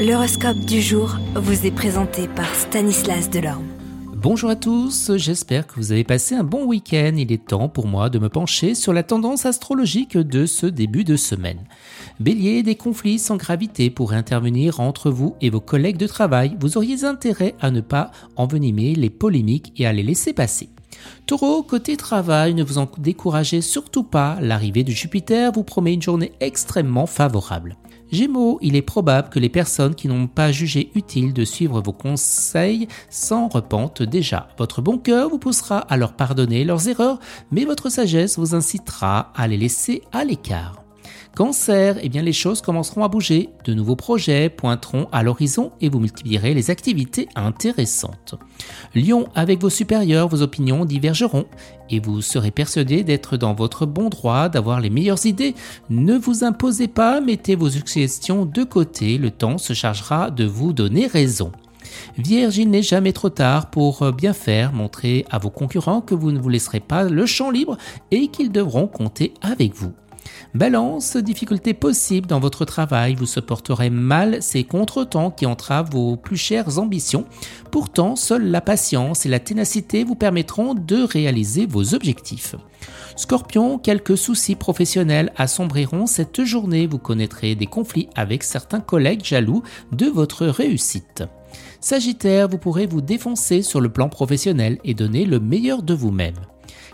L'horoscope 0.00 0.60
du 0.60 0.80
jour 0.80 1.18
vous 1.34 1.66
est 1.66 1.70
présenté 1.70 2.26
par 2.26 2.54
Stanislas 2.54 3.28
Delorme. 3.28 3.66
Bonjour 4.16 4.48
à 4.48 4.56
tous, 4.56 5.14
j'espère 5.16 5.66
que 5.66 5.74
vous 5.74 5.92
avez 5.92 6.04
passé 6.04 6.34
un 6.34 6.42
bon 6.42 6.64
week-end. 6.64 7.12
Il 7.18 7.30
est 7.30 7.48
temps 7.48 7.68
pour 7.68 7.86
moi 7.86 8.08
de 8.08 8.18
me 8.18 8.30
pencher 8.30 8.74
sur 8.74 8.94
la 8.94 9.02
tendance 9.02 9.44
astrologique 9.44 10.16
de 10.16 10.46
ce 10.46 10.64
début 10.64 11.04
de 11.04 11.16
semaine. 11.16 11.58
Bélier, 12.18 12.62
des 12.62 12.76
conflits 12.76 13.18
sans 13.18 13.36
gravité 13.36 13.90
pourraient 13.90 14.16
intervenir 14.16 14.80
entre 14.80 15.10
vous 15.10 15.34
et 15.42 15.50
vos 15.50 15.60
collègues 15.60 15.98
de 15.98 16.06
travail. 16.06 16.56
Vous 16.60 16.78
auriez 16.78 17.04
intérêt 17.04 17.54
à 17.60 17.70
ne 17.70 17.82
pas 17.82 18.10
envenimer 18.36 18.94
les 18.94 19.10
polémiques 19.10 19.74
et 19.76 19.84
à 19.84 19.92
les 19.92 20.02
laisser 20.02 20.32
passer. 20.32 20.70
Taureau, 21.26 21.62
côté 21.62 21.96
travail, 21.96 22.54
ne 22.54 22.64
vous 22.64 22.78
en 22.78 22.88
découragez 22.98 23.60
surtout 23.60 24.02
pas, 24.02 24.38
l'arrivée 24.40 24.84
de 24.84 24.90
Jupiter 24.90 25.52
vous 25.52 25.64
promet 25.64 25.94
une 25.94 26.02
journée 26.02 26.32
extrêmement 26.40 27.06
favorable. 27.06 27.76
Gémeaux, 28.10 28.58
il 28.60 28.74
est 28.74 28.82
probable 28.82 29.28
que 29.28 29.38
les 29.38 29.48
personnes 29.48 29.94
qui 29.94 30.08
n'ont 30.08 30.26
pas 30.26 30.50
jugé 30.50 30.90
utile 30.94 31.32
de 31.32 31.44
suivre 31.44 31.80
vos 31.80 31.92
conseils 31.92 32.88
s'en 33.08 33.46
repentent 33.46 34.02
déjà. 34.02 34.48
Votre 34.58 34.82
bon 34.82 34.98
cœur 34.98 35.30
vous 35.30 35.38
poussera 35.38 35.78
à 35.78 35.96
leur 35.96 36.14
pardonner 36.14 36.64
leurs 36.64 36.88
erreurs, 36.88 37.20
mais 37.52 37.64
votre 37.64 37.88
sagesse 37.88 38.38
vous 38.38 38.54
incitera 38.54 39.32
à 39.36 39.46
les 39.46 39.56
laisser 39.56 40.02
à 40.10 40.24
l'écart. 40.24 40.82
Cancer, 41.40 41.96
eh 42.02 42.10
bien 42.10 42.20
les 42.20 42.34
choses 42.34 42.60
commenceront 42.60 43.02
à 43.02 43.08
bouger. 43.08 43.48
De 43.64 43.72
nouveaux 43.72 43.96
projets 43.96 44.50
pointeront 44.50 45.08
à 45.10 45.22
l'horizon 45.22 45.72
et 45.80 45.88
vous 45.88 45.98
multiplierez 45.98 46.52
les 46.52 46.70
activités 46.70 47.30
intéressantes. 47.34 48.34
Lion, 48.94 49.26
avec 49.34 49.62
vos 49.62 49.70
supérieurs, 49.70 50.28
vos 50.28 50.42
opinions 50.42 50.84
divergeront 50.84 51.46
et 51.88 51.98
vous 51.98 52.20
serez 52.20 52.50
persuadé 52.50 53.04
d'être 53.04 53.38
dans 53.38 53.54
votre 53.54 53.86
bon 53.86 54.10
droit, 54.10 54.50
d'avoir 54.50 54.82
les 54.82 54.90
meilleures 54.90 55.24
idées. 55.24 55.54
Ne 55.88 56.18
vous 56.18 56.44
imposez 56.44 56.88
pas, 56.88 57.22
mettez 57.22 57.54
vos 57.54 57.70
suggestions 57.70 58.44
de 58.44 58.62
côté, 58.62 59.16
le 59.16 59.30
temps 59.30 59.56
se 59.56 59.72
chargera 59.72 60.30
de 60.30 60.44
vous 60.44 60.74
donner 60.74 61.06
raison. 61.06 61.52
Vierge, 62.18 62.58
il 62.58 62.68
n'est 62.68 62.82
jamais 62.82 63.14
trop 63.14 63.30
tard 63.30 63.70
pour 63.70 64.12
bien 64.12 64.34
faire, 64.34 64.74
montrer 64.74 65.24
à 65.30 65.38
vos 65.38 65.48
concurrents 65.48 66.02
que 66.02 66.14
vous 66.14 66.32
ne 66.32 66.38
vous 66.38 66.50
laisserez 66.50 66.80
pas 66.80 67.04
le 67.04 67.24
champ 67.24 67.50
libre 67.50 67.78
et 68.10 68.28
qu'ils 68.28 68.52
devront 68.52 68.86
compter 68.86 69.32
avec 69.40 69.74
vous. 69.74 69.94
Balance, 70.54 71.16
difficultés 71.16 71.74
possibles 71.74 72.26
dans 72.26 72.40
votre 72.40 72.64
travail, 72.64 73.14
vous 73.14 73.26
supporterez 73.26 73.90
mal 73.90 74.42
ces 74.42 74.64
contretemps 74.64 75.30
qui 75.30 75.46
entravent 75.46 75.90
vos 75.90 76.16
plus 76.16 76.36
chères 76.36 76.78
ambitions. 76.78 77.24
Pourtant, 77.70 78.16
seule 78.16 78.50
la 78.50 78.60
patience 78.60 79.26
et 79.26 79.28
la 79.28 79.38
ténacité 79.38 80.04
vous 80.04 80.14
permettront 80.16 80.74
de 80.74 81.02
réaliser 81.02 81.66
vos 81.66 81.94
objectifs. 81.94 82.56
Scorpion, 83.16 83.78
quelques 83.78 84.16
soucis 84.16 84.54
professionnels 84.54 85.32
assombriront 85.36 86.06
cette 86.06 86.44
journée. 86.44 86.86
Vous 86.86 86.98
connaîtrez 86.98 87.54
des 87.54 87.66
conflits 87.66 88.08
avec 88.14 88.42
certains 88.42 88.80
collègues 88.80 89.24
jaloux 89.24 89.62
de 89.92 90.06
votre 90.06 90.46
réussite. 90.46 91.24
Sagittaire, 91.80 92.48
vous 92.48 92.58
pourrez 92.58 92.86
vous 92.86 93.00
défoncer 93.00 93.62
sur 93.62 93.80
le 93.80 93.88
plan 93.88 94.08
professionnel 94.08 94.78
et 94.84 94.94
donner 94.94 95.24
le 95.24 95.40
meilleur 95.40 95.82
de 95.82 95.94
vous-même. 95.94 96.34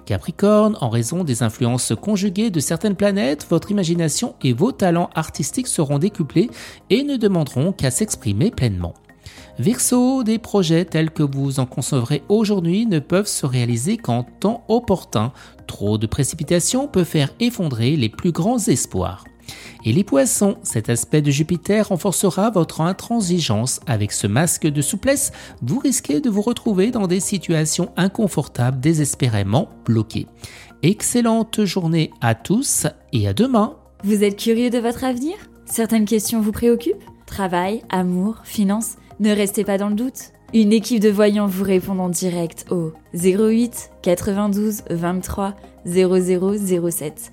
Capricorne, 0.07 0.79
en 0.81 0.89
raison 0.89 1.25
des 1.25 1.43
influences 1.43 1.93
conjuguées 2.01 2.51
de 2.51 2.61
certaines 2.61 2.95
planètes, 2.95 3.47
votre 3.51 3.71
imagination 3.71 4.35
et 4.43 4.53
vos 4.53 4.73
talents 4.73 5.11
artistiques 5.15 5.67
seront 5.67 5.99
décuplés 5.99 6.49
et 6.89 7.03
ne 7.03 7.17
demanderont 7.17 7.73
qu'à 7.73 7.91
s'exprimer 7.91 8.51
pleinement. 8.51 8.95
Verseau, 9.59 10.23
des 10.23 10.39
projets 10.39 10.85
tels 10.85 11.11
que 11.11 11.23
vous 11.23 11.61
en 11.61 11.67
concevrez 11.67 12.23
aujourd'hui 12.29 12.87
ne 12.87 13.01
peuvent 13.01 13.27
se 13.27 13.47
réaliser 13.47 13.97
qu'en 13.97 14.23
temps 14.23 14.65
opportun. 14.69 15.33
Trop 15.67 15.99
de 15.99 16.07
précipitation 16.07 16.87
peut 16.87 17.05
faire 17.05 17.31
effondrer 17.41 17.97
les 17.97 18.09
plus 18.09 18.33
grands 18.33 18.59
espoirs. 18.59 19.25
Et 19.85 19.93
les 19.93 20.05
poissons, 20.05 20.57
cet 20.63 20.89
aspect 20.91 21.23
de 21.23 21.31
Jupiter 21.31 21.89
renforcera 21.89 22.51
votre 22.51 22.81
intransigeance. 22.81 23.81
Avec 23.87 24.13
ce 24.13 24.27
masque 24.27 24.67
de 24.67 24.83
souplesse, 24.83 25.33
vous 25.63 25.79
risquez 25.79 26.21
de 26.21 26.31
vous 26.31 26.43
retrouver 26.43 26.91
dans 26.91 27.07
des 27.07 27.21
situations 27.21 27.91
inconfortables, 27.97 28.81
désespérément 28.81 29.69
bloquées. 29.85 30.27
Excellente 30.83 31.65
journée 31.65 32.11
à 32.21 32.35
tous 32.35 32.87
et 33.13 33.29
à 33.29 33.33
demain. 33.33 33.77
Vous 34.05 34.25
êtes 34.25 34.37
curieux 34.37 34.71
de 34.71 34.79
votre 34.79 35.05
avenir? 35.05 35.37
Certaines 35.65 36.05
questions 36.05 36.41
vous 36.41 36.53
préoccupent? 36.53 37.05
Travail, 37.27 37.83
amour, 37.89 38.37
finances? 38.45 38.97
Ne 39.19 39.31
restez 39.31 39.65
pas 39.65 39.79
dans 39.79 39.89
le 39.89 39.95
doute. 39.95 40.33
Une 40.55 40.73
équipe 40.73 41.01
de 41.01 41.11
voyants 41.11 41.47
vous 41.47 41.65
répond 41.65 41.99
en 41.99 42.09
direct 42.09 42.67
au 42.71 42.93
08 43.15 43.91
92 44.03 44.83
23 44.91 45.55
0007. 45.87 47.33